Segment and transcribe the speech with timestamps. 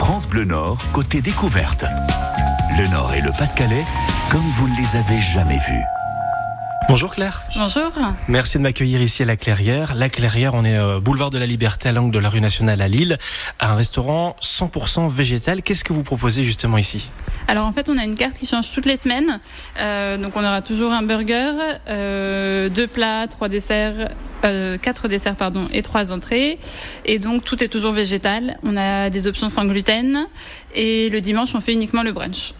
[0.00, 1.84] France Bleu Nord, côté découverte.
[2.78, 3.84] Le Nord et le Pas-de-Calais,
[4.30, 5.84] comme vous ne les avez jamais vus.
[6.88, 7.42] Bonjour Claire.
[7.54, 7.92] Bonjour.
[8.26, 9.94] Merci de m'accueillir ici à La Clairière.
[9.94, 12.80] La Clairière, on est au boulevard de la Liberté à l'angle de la rue nationale
[12.80, 13.18] à Lille,
[13.58, 15.60] à un restaurant 100% végétal.
[15.62, 17.10] Qu'est-ce que vous proposez justement ici?
[17.46, 19.38] Alors en fait, on a une carte qui change toutes les semaines.
[19.78, 21.52] Euh, donc on aura toujours un burger,
[21.88, 24.08] euh, deux plats, trois desserts,
[24.44, 26.58] euh, quatre desserts pardon et trois entrées.
[27.04, 28.58] Et donc tout est toujours végétal.
[28.62, 30.26] On a des options sans gluten.
[30.74, 32.54] Et le dimanche, on fait uniquement le brunch.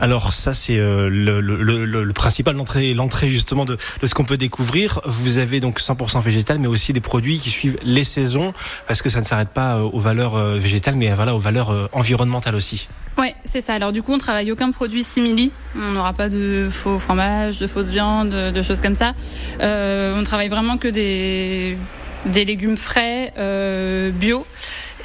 [0.00, 5.00] Alors ça c'est euh, le, principal l'entrée l'entrée justement de, ce qu'on peut découvrir.
[5.04, 8.54] Vous avez donc 100% végétal, mais aussi des produits qui suivent les saisons,
[8.88, 11.88] parce que ça ne s'arrête pas euh, aux valeurs euh, végétales, mais voilà aux valeurs
[11.92, 12.88] environnementales aussi.
[13.18, 13.74] Ouais, c'est ça.
[13.74, 15.52] Alors du coup, on travaille aucun produit simili.
[15.76, 19.12] On n'aura pas de faux fromage, de fausses viandes, de choses comme ça.
[19.60, 21.76] Euh, on travaille vraiment que des
[22.32, 23.34] légumes frais,
[24.12, 24.46] bio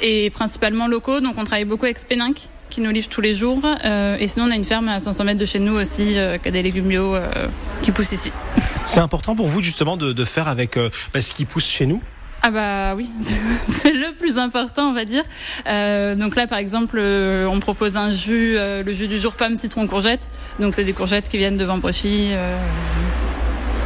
[0.00, 1.20] et principalement locaux.
[1.20, 3.62] Donc on travaille beaucoup avec Speninck qui nous livre tous les jours.
[3.86, 6.36] Euh, et sinon, on a une ferme à 500 mètres de chez nous aussi, euh,
[6.36, 7.48] qui a des légumes bio euh,
[7.80, 8.30] qui poussent ici.
[8.86, 11.86] C'est important pour vous justement de, de faire avec euh, bah, ce qui pousse chez
[11.86, 12.02] nous?
[12.42, 13.10] Ah bah oui,
[13.68, 15.24] c'est le plus important on va dire.
[15.66, 19.32] Euh, donc là par exemple, euh, on propose un jus, euh, le jus du jour
[19.32, 20.30] pomme citron courgette.
[20.60, 22.34] Donc c'est des courgettes qui viennent de Vambrochy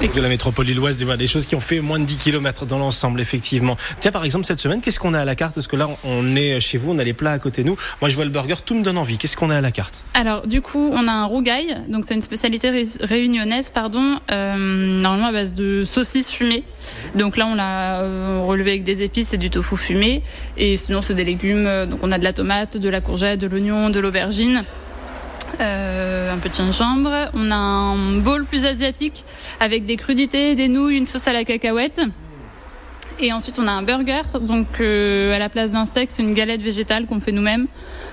[0.00, 2.78] de la métropole lilloise, des, des choses qui ont fait moins de 10 km dans
[2.78, 3.76] l'ensemble, effectivement.
[4.00, 6.34] Tiens, par exemple, cette semaine, qu'est-ce qu'on a à la carte Parce que là, on
[6.34, 7.76] est chez vous, on a les plats à côté de nous.
[8.00, 9.16] Moi, je vois le burger, tout me donne envie.
[9.18, 11.76] Qu'est-ce qu'on a à la carte Alors, du coup, on a un rougail.
[11.88, 16.64] Donc, c'est une spécialité ré réunionnaise, pardon, euh, normalement à base de saucisses fumées.
[17.14, 20.22] Donc là, on l'a euh, relevé avec des épices et du tofu fumé.
[20.56, 21.86] Et sinon, c'est des légumes.
[21.88, 24.64] Donc, on a de la tomate, de la courgette, de l'oignon, de l'aubergine.
[25.60, 27.30] Euh, un peu de gingembre.
[27.34, 29.24] On a un bowl plus asiatique
[29.60, 32.00] avec des crudités, des nouilles, une sauce à la cacahuète.
[33.20, 34.22] Et ensuite, on a un burger.
[34.40, 37.66] Donc, euh, à la place d'un steak, c'est une galette végétale qu'on fait nous-mêmes.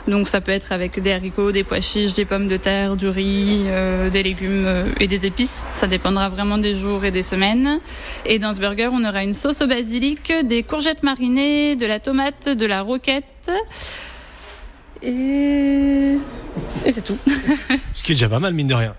[0.07, 3.07] Donc, ça peut être avec des haricots, des pois chiches, des pommes de terre, du
[3.07, 5.65] riz, euh, des légumes euh, et des épices.
[5.71, 7.79] Ça dépendra vraiment des jours et des semaines.
[8.25, 11.99] Et dans ce burger, on aura une sauce au basilic, des courgettes marinées, de la
[11.99, 13.51] tomate, de la roquette.
[15.01, 16.17] Et,
[16.85, 17.17] et c'est tout.
[17.93, 18.95] Ce qui est déjà pas mal, mine de rien.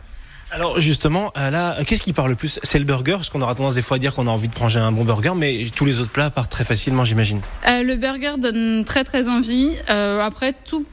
[0.53, 2.59] Alors justement, euh, là, qu'est-ce qui parle le plus?
[2.65, 4.59] C'est le burger, parce qu'on aura tendance des fois à dire qu'on a envie de
[4.59, 7.41] manger un bon burger, mais tous les autres plats partent très facilement, j'imagine.
[7.69, 9.71] Euh, le burger donne très très envie.
[9.91, 10.85] Euh, après, tout,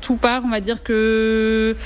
[0.00, 0.42] tout part.
[0.44, 1.76] On va dire que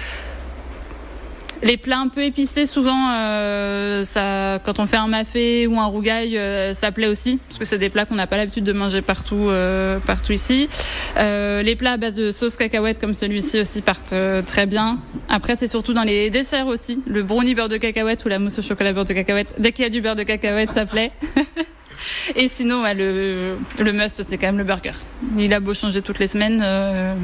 [1.64, 5.86] les plats un peu épicés, souvent, euh, ça, quand on fait un mafé ou un
[5.86, 8.72] rougail, euh, ça plaît aussi, parce que c'est des plats qu'on n'a pas l'habitude de
[8.72, 10.68] manger partout, euh, partout ici.
[11.16, 14.98] Euh, les plats à base de sauce cacahuète comme celui-ci aussi partent euh, très bien.
[15.28, 18.58] Après, c'est surtout dans les desserts aussi, le brownie beurre de cacahuète ou la mousse
[18.58, 19.54] au chocolat beurre de cacahuète.
[19.58, 21.10] Dès qu'il y a du beurre de cacahuète, ça plaît.
[22.36, 24.92] Et sinon, ouais, le, le must, c'est quand même le burger.
[25.36, 27.14] Il a beau changer toutes les semaines, euh,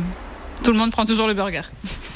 [0.63, 1.63] tout le monde prend toujours le burger.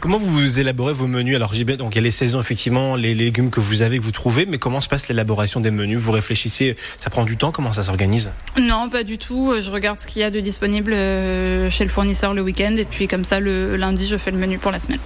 [0.00, 1.34] Comment vous élaborez vos menus?
[1.34, 4.12] Alors, donc il y a les saisons effectivement, les légumes que vous avez, que vous
[4.12, 5.98] trouvez, mais comment se passe l'élaboration des menus?
[5.98, 7.50] Vous réfléchissez, ça prend du temps?
[7.50, 8.30] Comment ça s'organise?
[8.60, 9.54] Non, pas du tout.
[9.60, 12.84] Je regarde ce qu'il y a de disponible euh, chez le fournisseur le week-end, et
[12.84, 15.00] puis comme ça, le lundi, je fais le menu pour la semaine.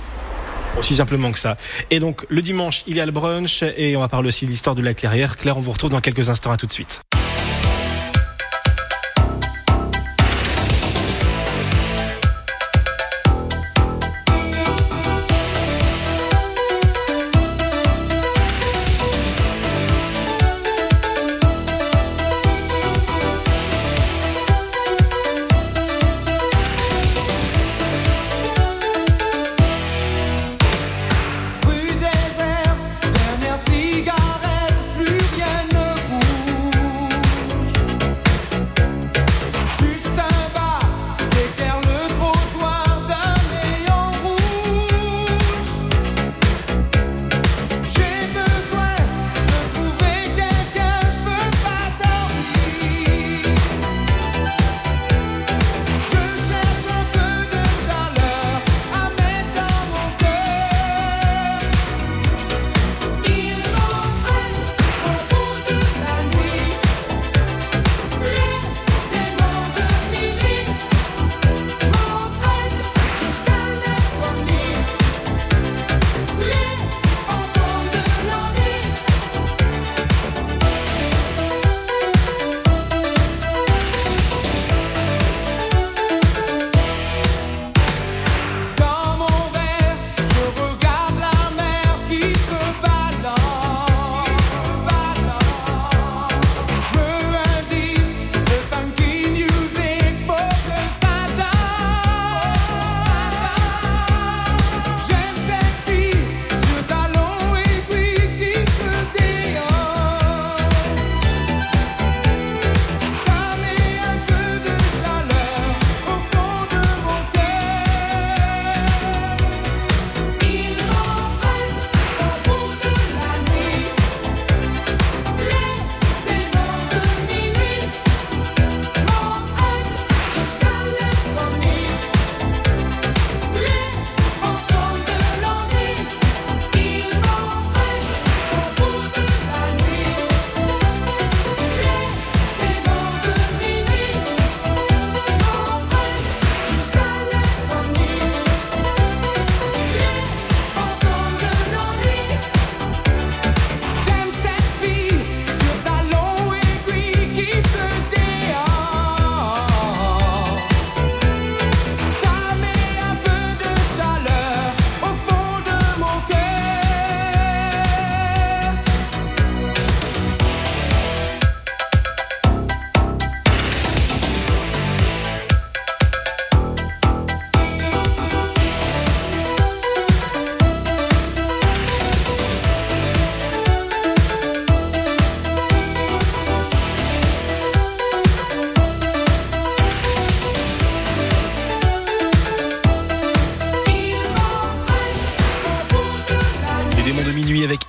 [0.79, 1.57] Aussi simplement que ça.
[1.91, 4.51] Et donc, le dimanche, il y a le brunch, et on va parler aussi de
[4.51, 5.39] l'histoire de la clairière.
[5.39, 6.53] Claire, on vous retrouve dans quelques instants.
[6.53, 7.01] À tout de suite.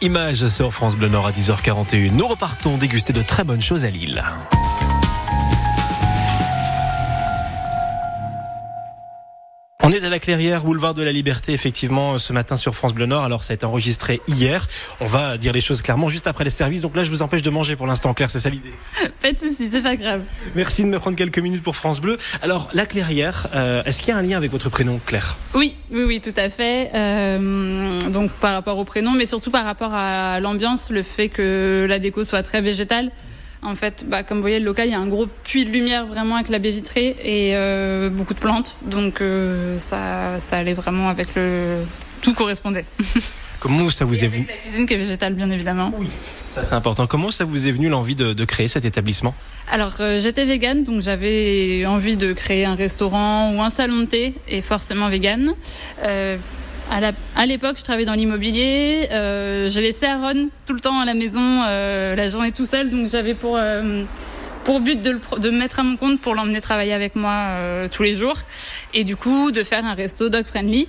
[0.02, 2.12] Image sur France Bleu Nord à 10h41.
[2.12, 4.24] Nous repartons déguster de très bonnes choses à Lille.
[9.86, 13.06] On est à la Clairière, boulevard de la Liberté, effectivement, ce matin sur France Bleu
[13.06, 13.26] Nord.
[13.26, 14.70] Alors, ça a été enregistré hier.
[15.02, 16.84] On va dire les choses clairement juste après les services.
[16.84, 18.72] Donc là, je vous empêche de manger pour l'instant, Claire, c'est ça l'idée
[19.22, 20.22] Pas de soucis, c'est pas grave.
[20.56, 22.18] Merci de me prendre quelques minutes pour France Bleu.
[22.42, 25.36] Alors, la Clairière, euh, est-ce qu'il y a un lien avec votre prénom, Claire?
[25.54, 26.90] Oui, oui, oui, tout à fait.
[26.94, 31.86] Euh, donc, par rapport au prénom, mais surtout par rapport à l'ambiance, le fait que
[31.90, 33.12] la déco soit très végétale.
[33.64, 35.72] En fait, bah, comme vous voyez, le local, il y a un gros puits de
[35.72, 38.76] lumière vraiment avec la baie vitrée et euh, beaucoup de plantes.
[38.84, 41.84] Donc euh, ça, ça allait vraiment avec le...
[42.22, 42.86] Tout correspondait.
[43.64, 45.94] Comment ça vous est venu La cuisine qui est végétale, bien évidemment.
[45.98, 46.10] Oui.
[46.50, 47.08] Ça, c'est important.
[47.08, 49.34] Comment ça vous est venu l'envie de, de, créer cet établissement?
[49.72, 54.06] Alors, euh, j'étais végane, donc j'avais envie de créer un restaurant ou un salon de
[54.06, 55.54] thé, et forcément végane.
[56.04, 56.36] Euh,
[56.90, 59.08] à l'époque, je travaillais dans l'immobilier.
[59.12, 62.90] Euh, j'ai laissé Aaron tout le temps à la maison, euh, la journée tout seul.
[62.90, 64.04] Donc j'avais pour euh,
[64.64, 67.34] pour but de, le, de me mettre à mon compte pour l'emmener travailler avec moi
[67.34, 68.38] euh, tous les jours.
[68.94, 70.88] Et du coup, de faire un resto dog friendly.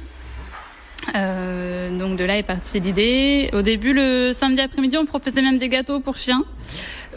[1.16, 3.50] Euh, donc de là est partie l'idée.
[3.52, 6.44] Au début, le samedi après-midi, on proposait même des gâteaux pour chiens.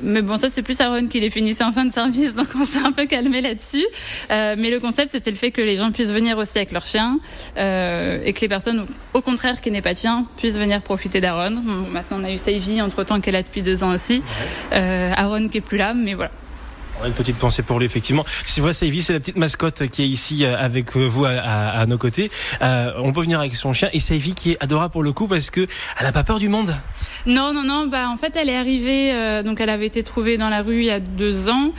[0.01, 2.65] Mais bon, ça c'est plus Aaron qui les finissait en fin de service, donc on
[2.65, 3.85] s'est un peu calmé là-dessus.
[4.31, 6.85] Euh, mais le concept, c'était le fait que les gens puissent venir aussi avec leurs
[6.85, 7.19] chiens
[7.57, 11.21] euh, et que les personnes, au contraire, qui n'aient pas de chien, puissent venir profiter
[11.21, 11.51] d'Aaron.
[11.51, 14.21] Bon, maintenant, on a eu Savy entre temps qui est là depuis deux ans aussi.
[14.73, 16.31] Euh, Aaron qui est plus là, mais voilà.
[17.05, 18.25] Une petite pensée pour lui, effectivement.
[18.45, 21.79] Si vous Savy, c'est la petite mascotte qui est ici euh, avec vous à, à,
[21.79, 22.31] à nos côtés.
[22.61, 25.27] Euh, on peut venir avec son chien et Savy qui est adorable pour le coup
[25.27, 25.67] parce que
[25.99, 26.75] elle a pas peur du monde.
[27.25, 27.87] Non, non, non.
[27.87, 29.13] Bah, en fait, elle est arrivée.
[29.13, 31.71] Euh, donc, elle avait été trouvée dans la rue il y a deux ans,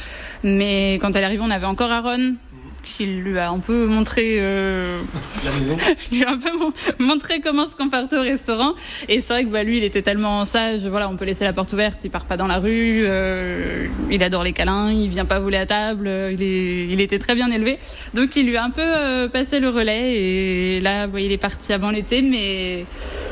[0.45, 2.35] mais quand elle est arrivée, on avait encore Aaron
[2.83, 5.01] qui lui a un peu montré euh,
[5.45, 5.77] la maison.
[6.13, 6.51] lui a un peu
[6.99, 8.75] montré comment se comporter au restaurant
[9.09, 11.53] et c'est vrai que bah, lui il était tellement sage voilà on peut laisser la
[11.53, 15.25] porte ouverte il part pas dans la rue euh, il adore les câlins il vient
[15.25, 17.79] pas voler à table il est il était très bien élevé
[18.15, 21.39] donc il lui a un peu euh, passé le relais et là bah, il est
[21.39, 22.85] parti avant l'été mais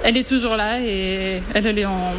[0.05, 2.13] elle est toujours là et elle, elle est en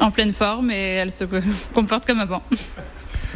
[0.00, 1.24] en pleine forme et elle se
[1.74, 2.42] comporte comme avant.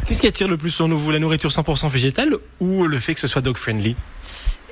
[0.09, 3.13] Qu'est-ce qui attire le plus sur nous, vous, la nourriture 100% végétale ou le fait
[3.13, 3.95] que ce soit dog friendly?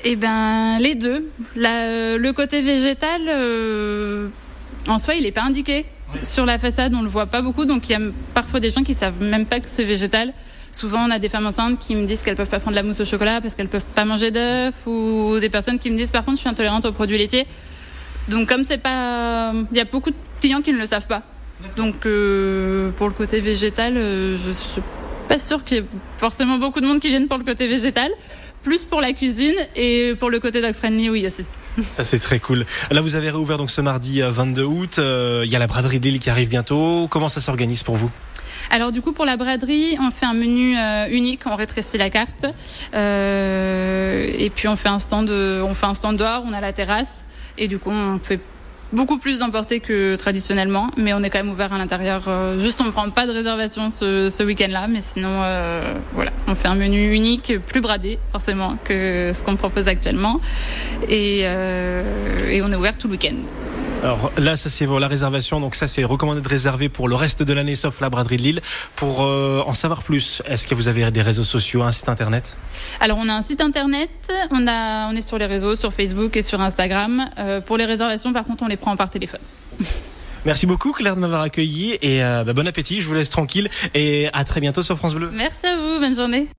[0.04, 1.30] Eh ben, les deux.
[1.56, 4.30] La, le côté végétal, euh,
[4.88, 5.86] en soi, il n'est pas indiqué.
[6.24, 8.00] Sur la façade, on le voit pas beaucoup, donc il y a
[8.34, 10.34] parfois des gens qui savent même pas que c'est végétal.
[10.72, 13.02] Souvent, on a des femmes enceintes qui me disent qu'elles peuvent pas prendre la mousse
[13.02, 16.26] au chocolat parce qu'elles peuvent pas manger d'œufs, ou des personnes qui me disent par
[16.26, 17.46] contre, je suis intolérante aux produits laitiers.
[18.28, 21.22] Donc, comme c'est pas, il y a beaucoup de clients qui ne le savent pas.
[21.76, 24.82] Donc, euh, pour le côté végétal, euh, je suis
[25.28, 25.86] pas sûr qu'il y ait
[26.18, 28.12] forcément beaucoup de monde qui vienne pour le côté végétal,
[28.64, 31.44] plus pour la cuisine et pour le côté dog friendly, oui aussi.
[31.82, 32.66] Ça c'est très cool.
[32.90, 34.94] Là vous avez réouvert donc ce mardi 22 août.
[34.98, 37.08] Il euh, y a la braderie d'île qui arrive bientôt.
[37.10, 38.10] Comment ça s'organise pour vous?
[38.72, 42.10] Alors du coup pour la braderie, on fait un menu euh, unique, on rétrécit la
[42.10, 42.46] carte
[42.94, 46.74] euh, et puis on fait un stand, on fait un stand dehors, on a la
[46.74, 47.26] terrasse
[47.58, 48.40] et du coup on fait
[48.94, 52.24] beaucoup plus d'emporter que traditionnellement, mais on est quand même ouvert à l'intérieur.
[52.28, 56.56] Euh, juste, on ne prend pas de réservation ce, week-end-là, mais sinon, euh, voilà, on
[56.56, 60.40] fait un menu unique, plus bradé forcément que ce qu'on propose actuellement,
[61.10, 63.36] et, euh, et on est ouvert tout le week-end.
[64.04, 67.44] Alors là, ça c'est la réservation, donc ça c'est recommandé de réserver pour le reste
[67.44, 68.62] de l'année, sauf la braderie de Lille.
[68.96, 72.56] Pour euh, en savoir plus, est-ce que vous avez des réseaux sociaux, un site internet?
[73.00, 76.38] Alors on a un site internet, on a, on est sur les réseaux, sur Facebook
[76.38, 77.30] et sur Instagram.
[77.38, 79.42] Euh, pour les réservations, par contre, on les prend par téléphone.
[80.46, 83.70] Merci beaucoup Claire de m'avoir accueilli et euh, bah, bon appétit, je vous laisse tranquille
[83.94, 85.30] et à très bientôt sur France Bleu.
[85.34, 86.48] Merci à vous, bonne journée.